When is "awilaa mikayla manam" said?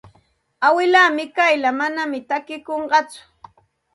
0.67-2.11